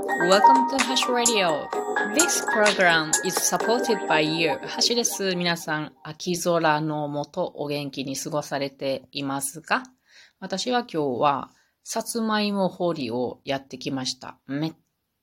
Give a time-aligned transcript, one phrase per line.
[0.00, 1.68] Welcome to Hash Radio.
[2.14, 4.56] This program is supported by you.
[4.66, 5.36] ハシです。
[5.36, 9.82] 皆さん、秋空のもとお元気に過ごされていますか
[10.38, 11.50] 私は今日は、
[11.82, 14.38] さつまいも掘りをやってきました。
[14.46, 14.72] めっ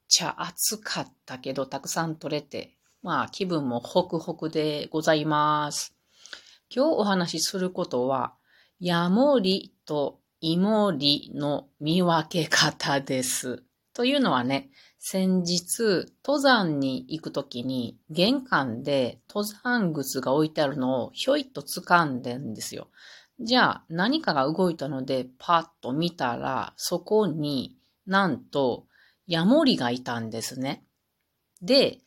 [0.08, 5.96] ちゃ暑かったけど、たくさん取れて、まあ気分もホクホクでございます。
[6.70, 8.36] 今日お話しすることは、
[8.80, 13.64] ヤモリとイモリの見分け方です。
[13.98, 14.70] というのはね、
[15.00, 22.89] 先日、登山に行くときに、玄関で登山靴が置いてあるのをひょいっと掴んでんですよ。
[23.39, 27.75] じゃあ、何かが動いたので、パッと見たら、そこに
[28.05, 28.86] なんと、
[29.25, 30.86] ヤモリがいたんですね。
[31.64, 31.98] で、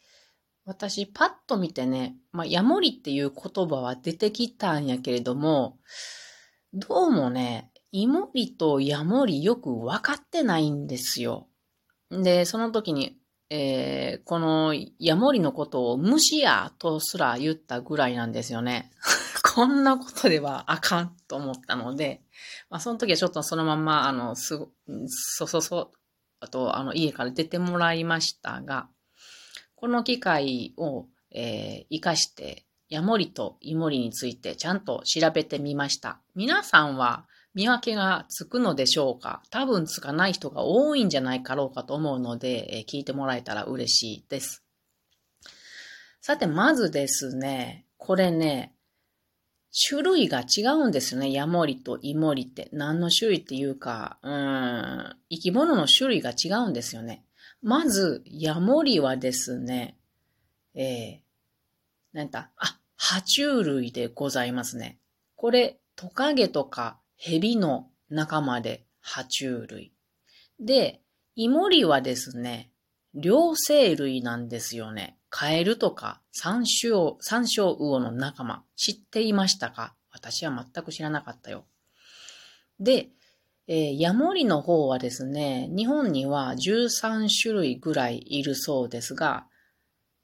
[0.64, 5.80] 私、パッと見てね、まあ、ヤモリっていう言葉は出てきたんやけれども、
[6.72, 11.48] どうもね、イモリとヤモリよくわかってないんですよ。
[12.10, 13.16] で、その時に、
[13.50, 18.90] えー、このヤモリのことを虫やとすら言ったぐらいなんですよね。
[19.54, 22.22] こんなことではあかんと思ったので、
[22.68, 24.58] まあその時はちょっとそのまま、あの、す、
[25.06, 25.90] そそそ、
[26.38, 28.88] あと、あの、家から出てもらいましたが、
[29.74, 36.20] この機会を、えー、活かして、ヤモリとイモリについてちゃんと調べてみました。
[36.34, 39.42] 皆さんは見分けがつくのでしょうか？
[39.50, 44.64] 多分つかない人が多いんじゃないかろうかと思うので、え聞いてもらえたら嬉しいです。
[46.20, 48.74] さて、まずですね、これね、
[49.88, 51.32] 種類が違うんですよね。
[51.32, 52.68] ヤモリとイモリって。
[52.72, 57.24] 何の種類っていうか、うん、生き物の種類が違うんですよね。
[57.62, 59.96] まず、ヤモリはですね、
[60.74, 64.98] えー、なんだ、あ、爬虫類でございますね。
[65.36, 69.92] これ、トカゲとか蛇の仲間で爬虫類。
[70.58, 71.02] で、
[71.36, 72.70] イモリはですね、
[73.12, 75.18] 両生類なんですよね。
[75.28, 78.64] カエルとか山椒、山椒魚の仲間。
[78.74, 79.94] 知っていましたか？
[80.10, 81.66] 私は全く知らなかったよ。
[82.80, 83.10] で、
[83.68, 89.46] えー、ヤモリの方はですね、日本には13種類ぐらいいるそうですが、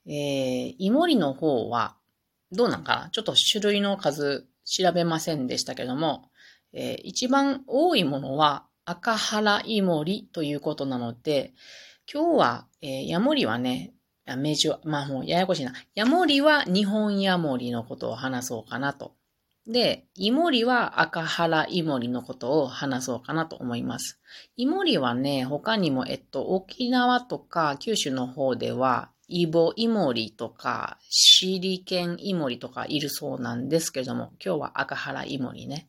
[0.06, 1.96] えー、イモリの方は、
[2.52, 3.10] どうなんかな？
[3.10, 6.30] ちょっと種類の数調べませんでしたけども、
[6.76, 11.54] えー、一番多いものは赤原イモリということなので、
[12.12, 13.94] 今日は、えー、ヤモリはね、
[14.36, 15.72] 名称、まあもうややこしいな。
[15.94, 19.14] ヤモリは日本ヤモリのことを話そうかなと。
[19.66, 24.20] で、イモリは赤原イモリのことを話そうかなと思います。
[24.56, 35.88] イモリはね、他にも、えっと、沖縄とか九州の方では、イボイモリとか、シリケンイモリとかいるそうなんですけれども、今日は赤原イモリね。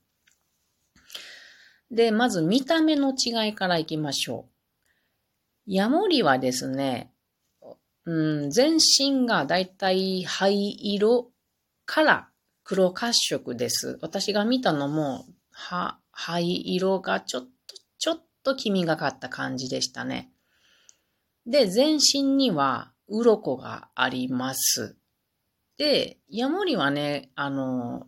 [1.92, 5.72] で、まず見た目の違いからいきましょう。
[5.72, 7.12] ヤモリはですね、
[8.06, 11.32] うん、全身がだいたい灰色
[11.86, 12.30] から
[12.64, 14.00] 黒褐色です。
[14.02, 17.50] 私が見たのも、は、灰色がちょっと、
[17.98, 20.32] ちょっと黄みがかった感じでしたね。
[21.46, 24.98] で、全身には鱗があります。
[25.78, 28.08] で、ヤモリはね、あの、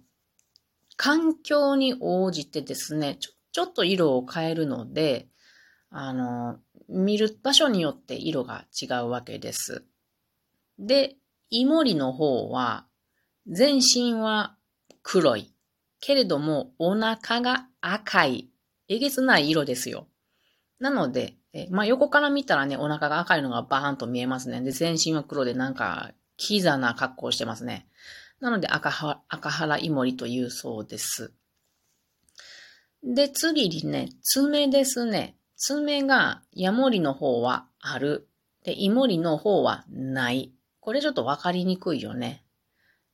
[0.95, 5.27] 環境に応じてですね、ちょちょっと色を変えるので、
[5.89, 9.85] あの、見る場所によって色が違うわけです。
[10.77, 11.15] で、
[11.49, 12.85] イモリの方は、
[13.47, 14.55] 全身は
[15.01, 15.53] 黒い。
[15.99, 18.49] けれども、お腹が赤い。
[18.87, 20.07] えげつない色ですよ。
[20.79, 24.61] なので、えまあ、横から見たらね、お腹が赤いのがバーンと見えますね。
[24.61, 27.87] で、全身は黒でなんか、キザな格好してますね。
[28.39, 31.33] なので赤は、赤原イモリというそうです。
[33.03, 35.35] で、次にね、爪ですね。
[35.55, 38.27] 爪がヤモリの方はある。
[38.63, 40.51] で、イモリの方はない。
[40.79, 42.43] これちょっとわかりにくいよね。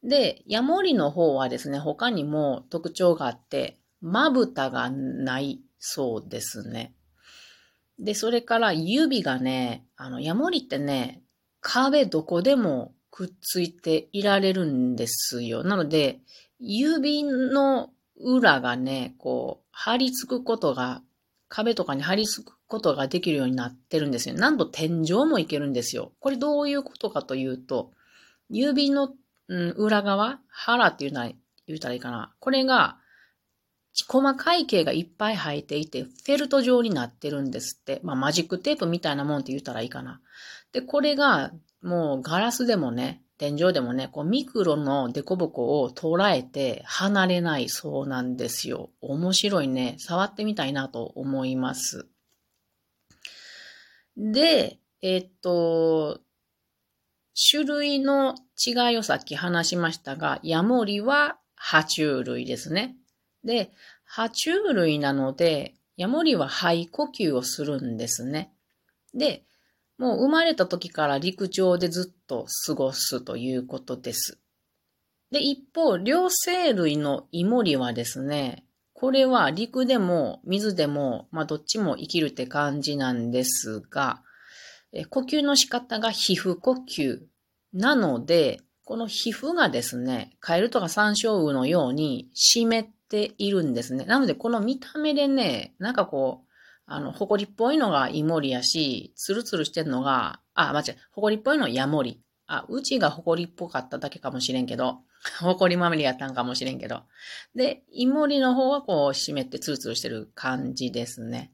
[0.03, 6.93] で、ヤモリの方はですね、他にも特徴があって、まぶたがないそうですね。
[7.97, 11.23] で、それから指がね、あの、ヤモリってね、
[11.61, 15.63] 壁どこでもくっついていられるんですよ。
[15.63, 16.19] なので、
[16.59, 21.01] 指の裏がね、こう、張り付くことが、
[21.49, 24.35] 壁とかに張り付くことができるようになってるんですよ。
[24.35, 26.13] なんと天井もいけるんですよ。
[26.19, 27.91] これどういうことかというと、
[28.49, 29.13] 指の、
[29.49, 31.29] うん、裏側、腹っていうのは
[31.67, 32.33] 言うたらいいかな。
[32.39, 32.97] これが、
[34.07, 37.99] 細かい毛がいっぱい生えていて、フェルト状になってるんですって。
[38.01, 40.21] まあ、マジックテープみたいなもんって言ったらいいかな。
[40.71, 41.51] で、これが、
[41.81, 48.91] もうガラスでもね、天井でもね、こうミクロのデコボコを捉えて離れないそうなんですよ。
[49.01, 49.95] 面白いね。
[49.99, 52.07] 触ってみたいなと思います。
[54.15, 56.21] で、えっ、と、
[57.49, 58.35] 種類の
[58.65, 62.95] 違いをさっき話しましたが、ヤモリは爬虫類ですね。
[63.43, 63.71] で、
[64.09, 68.53] 爬虫類なので、ヤモリは肺呼吸をするんですね。
[69.13, 69.43] で、
[69.97, 74.39] もう生まれた時から陸上でずっと過ごすということです。
[75.31, 84.21] で、一方、両生類のイモリはですね、これは陸でも水でも、まあどっちも生きるって感じなんですが、
[85.09, 87.19] 呼吸の仕方が皮膚呼吸
[87.73, 94.05] なので、この皮膚がですね、カエルとかサンショウウのように湿っているんですね。
[94.05, 96.44] なので、この見た目でね、なんかこう、
[96.87, 102.21] あの、ほこりっぽいのがイモリやし、ツルツルしてんのが、あ、間違え、ほこりっぽいのはヤモリ。
[102.47, 104.99] あ、うちがほこりっぽかっただけかもしれんけど、
[105.41, 107.03] ほこりまみれやったんかもしれんけど。
[107.55, 111.51] で、イモリの方はこう湿ってツルツルしてる感じですね。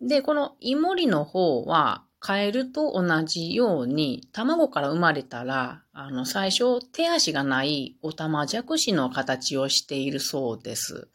[0.00, 11.08] で、このイモリの方は、カエルと同じように、卵から生まれたら、あの、最初、手足がないオタマジャクシの形をしているそうです。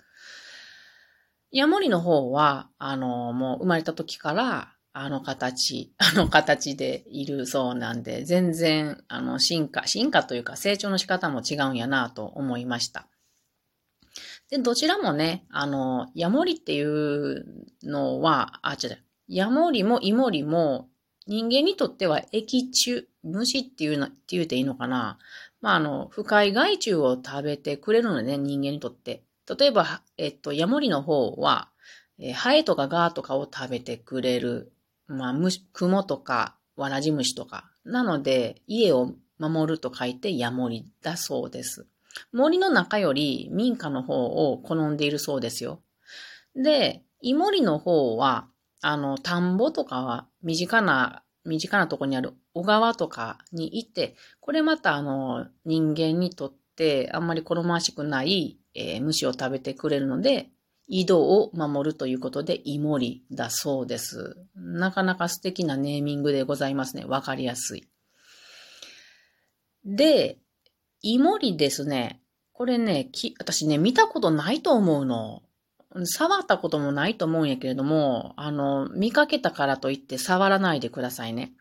[1.55, 13.07] ヤモリの方は、あの、もう生まれた時から、あの形、 あの形でいるそうなんで、全然、あの、進化、進化というか成長の仕方も違うんやなと思いました。
[14.49, 17.45] で、どちらもね、あの、ヤモリっていう
[17.83, 18.97] のは、あ、違う、
[19.29, 20.89] ヤモリもイモリも
[21.25, 25.19] 人間にとっては液中、虫っていうの、って言うていいのかな。
[25.61, 29.23] まあ、あの、不快害虫を食べてくれるのね、人間にとって。
[29.47, 31.69] 例えば、えっと、ヤモリの方は、
[32.19, 34.71] えー、ハエとかガーとかを食べてくれる。
[35.07, 37.69] まあ、虫、雲とか、わらじ虫とか。
[37.83, 41.87] なので、家を守ると書いてヤモリだそうです。
[42.31, 45.81] 森の中より民家の方を好んでいるそうですよ。
[46.55, 48.47] で、イモリの方は、
[48.81, 56.64] あの、田んぼとかは身近な、身近なとこにある小川とかに行って、これまたあの、人間にとって
[57.13, 60.49] あんまり好ましくない、えー、虫を食べてくれるので、
[60.87, 64.37] 井戸を守るということで、イモリだそうです。
[64.55, 67.05] なかなか素敵なネーミングでございますね。
[67.05, 67.87] わかりやすい。
[69.83, 70.37] で、
[71.01, 72.21] イモリですね。
[72.51, 75.43] これね、私ね、見たことないと思うの。
[76.05, 81.53] 触ったこともないと思うんやけれども、あの、見かけたからといって触らないでくださいね。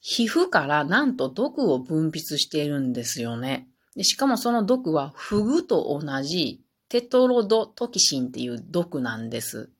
[0.00, 3.68] 皮膚からなんと毒を分泌しているんですよね。
[3.98, 9.70] でしかもその毒はフグと同じテトロドトキシンっていう毒なんです。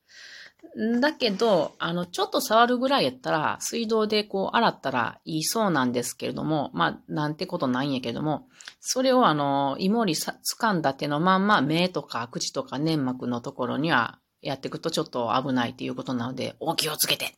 [1.00, 8.48] だけど、あの、ちょっと触るぐらいやったら、水道でこう洗ったらいいそうなんですけれども、まあ、なんてことないんやけども、
[8.80, 17.36] それをあの、イモリ掴んだってのまんま目とか口とか粘膜のところにはやっていくとちょっと危ないっていうことなので、お気をつけて。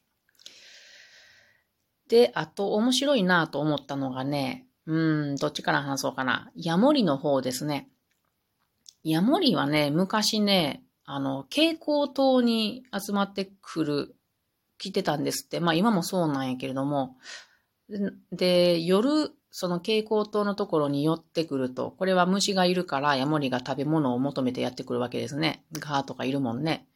[2.09, 6.50] で、あと面白いなと思ったのがね、うん、どっちから話そうかな。
[6.56, 7.88] ヤモリの方ですね。
[9.04, 14.16] ヤモリはね、昔ね、あの、蛍光灯に集まってくる、
[14.78, 15.60] 来てたんですって。
[15.60, 17.16] まあ今もそうなんやけれども、
[18.32, 25.64] で、夜、その蛍光灯のところに寄ってくると、これは虫がいるからヤモリが食べ物を求めてやってくるわけですね。
[25.72, 26.88] ガーとかいるもんね。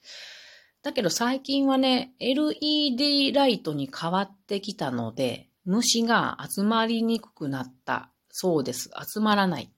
[0.83, 8.91] だけど最近はね、LED ライトに変わってきたので、虫が集まりにくくなったそうです。
[9.07, 9.71] 集まらない。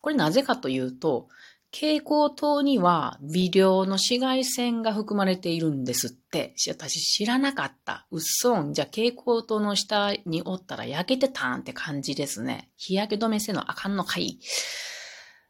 [0.00, 1.28] これなぜかというと、
[1.74, 6.54] 蛍光灯には微量の紫外線が含まれているんですって。
[6.68, 8.06] 私知らなかった。
[8.10, 8.74] うっそん。
[8.74, 12.68] じゃあ蛍光灯の下におったら焼けてたんって感じですね。
[12.76, 14.38] 日焼け止めせのあかんのかい。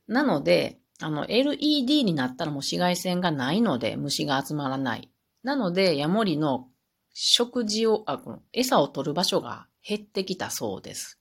[0.07, 5.11] なので、あの、LED になったらもう紫外線がないので虫が集まらない。
[5.43, 6.69] なので、ヤモリの
[7.15, 11.21] 食事を、あ、この餌を取る場所が減ってきたそうです。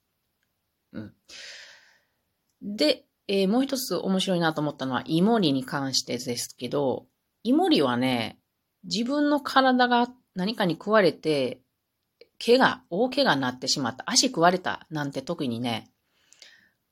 [0.92, 1.12] うん。
[2.62, 7.06] で、えー、もう一つ面白いなと思ったのは、イモリに関してですけど、
[7.42, 8.38] イモリはね、
[8.84, 11.60] 自分の体が何かに食われて、
[12.44, 15.92] 怪我、大怪我になってしまった、足食われたなんて時にね、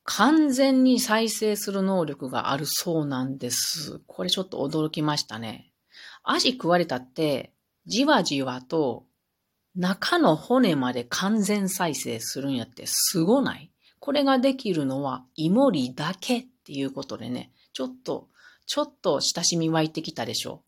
[0.05, 4.01] 完全に再生する能力があるそうなんです。
[4.07, 5.73] これちょっと驚きましたね。
[6.23, 7.53] 足食われたって、
[7.87, 9.07] じわじわと
[9.81, 13.71] 中の骨まで完全再生するんやってすごない？
[13.99, 18.29] これができるのはイモリだけっていうことでね、ちょっと、
[18.67, 20.63] ちょっと親しみ湧いてきたでしょ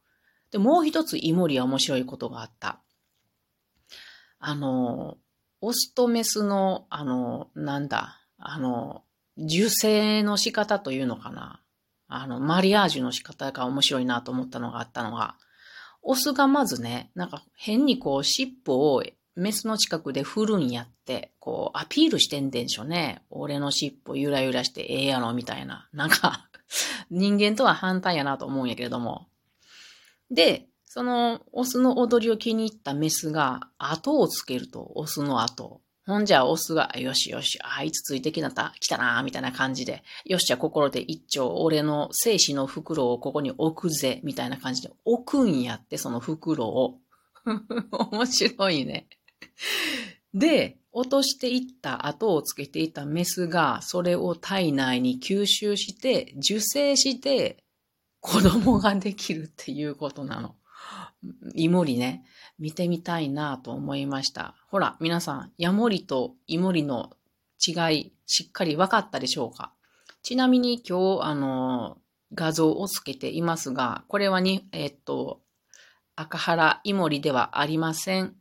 [0.50, 0.52] う。
[0.52, 2.81] で、もう一つイモリは面白いことがあった。
[4.38, 5.19] あの、
[5.61, 9.02] オスとメスの、あの、なんだ、あの、
[9.37, 11.61] 受精の仕方というのかな。
[12.09, 15.37] あの、マリアージュの仕方が面白いなと思ったのがあったのが、
[16.02, 19.02] オスがまずね、なんか変にこう尻尾を
[19.35, 23.23] メスの近くで振るんやって、こう、アピールしてんでんしょね。
[23.30, 25.88] 俺の尻尾ゆらゆらしてええやろ、みたいな。
[25.92, 26.49] なんか
[27.11, 29.28] 人間とは反対やなと思うんやけれども。
[30.30, 35.80] で、その、オスの踊りを気に入ったメスが、後をつけると、オスの後。
[36.04, 46.99] ほんじゃ、オスが、よしよし、あいつついてきなった来たなみたいな感じで、よしじゃ心で一丁、俺の精子の袋をここに置くぜ、みたいな感じで置くんやって、その袋を。
[48.11, 49.06] 面白いね。
[50.35, 57.62] で、落としていった後をつけていたメスが、それを体内に吸収して、受精して、
[58.21, 60.56] 子供ができるっていうことなの。
[61.54, 62.25] イモリね、
[62.62, 64.54] 見てみたいなと思いました。
[64.71, 67.11] ほら、皆さん、ヤモリとイモリの
[67.59, 69.73] 違い、しっかり分かったでしょうか？
[70.23, 71.99] ちなみに今日、あの、
[72.35, 75.40] 画像をつけていますが、これはに、えっと、
[76.14, 78.37] 赤原イモリではありません。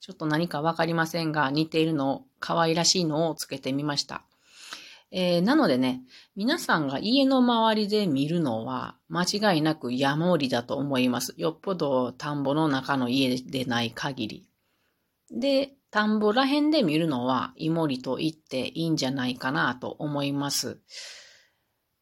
[0.00, 4.24] ちょっと何かわかりませんが、似ているの、可愛らしいのをつけてみました。
[5.12, 6.02] えー、なのでね、
[6.36, 11.34] 皆さんが家の周りで見るのは間違いなく山盛りだと思います。
[11.36, 14.48] よっぽど田んぼの中の家でない限り。
[15.30, 20.78] で、田んぼら辺で見るのはイモリと言っていいんじゃないかなと思います。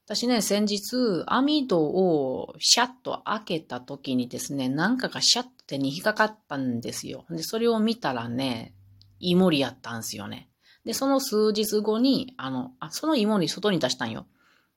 [0.04, 7.26] 私ね、先日、網戸をシャッと開けた時にですね、なんかがシャッてに引っかかったんですよ。
[7.30, 8.74] で、それを見たらね、
[9.20, 10.47] イモリやったんですよね。
[10.88, 14.24] で、その数日後に、あの、あ、その芋に外に出したんよ。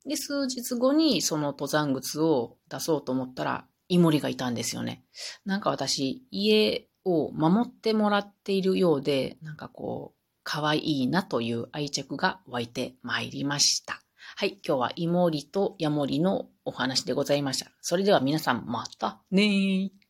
[0.05, 5.05] で、数日後にその登山靴を出そうと思ったら、イモリがいたんですよね。
[5.45, 14.01] なんか私、家を守ってもらっているようで、なんかこう、可愛いなという愛着が湧いてまいりました。
[14.35, 17.71] はい、今日はイモリとヤモリのお話でございました。
[17.79, 20.00] それでは皆さんまたねー。